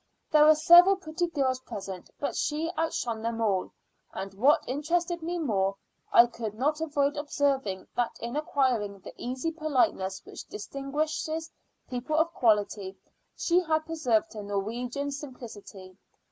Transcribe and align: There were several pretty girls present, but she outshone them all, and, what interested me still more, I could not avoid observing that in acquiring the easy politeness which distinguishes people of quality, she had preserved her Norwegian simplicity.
There 0.31 0.45
were 0.45 0.55
several 0.55 0.95
pretty 0.95 1.27
girls 1.27 1.59
present, 1.59 2.09
but 2.19 2.35
she 2.35 2.71
outshone 2.75 3.21
them 3.21 3.39
all, 3.39 3.71
and, 4.11 4.33
what 4.33 4.63
interested 4.65 5.21
me 5.21 5.33
still 5.35 5.45
more, 5.45 5.75
I 6.11 6.25
could 6.25 6.55
not 6.55 6.81
avoid 6.81 7.15
observing 7.15 7.87
that 7.95 8.17
in 8.19 8.35
acquiring 8.35 9.01
the 9.01 9.13
easy 9.15 9.51
politeness 9.51 10.25
which 10.25 10.45
distinguishes 10.45 11.51
people 11.87 12.15
of 12.15 12.33
quality, 12.33 12.97
she 13.37 13.59
had 13.59 13.85
preserved 13.85 14.33
her 14.33 14.41
Norwegian 14.41 15.11
simplicity. 15.11 15.95